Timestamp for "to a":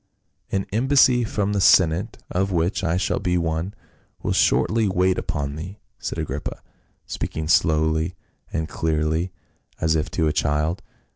10.09-10.33